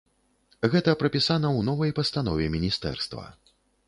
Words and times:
Гэта 0.75 0.95
прапісана 1.01 1.47
ў 1.57 1.67
новай 1.67 1.91
пастанове 1.99 2.47
міністэрства. 2.55 3.27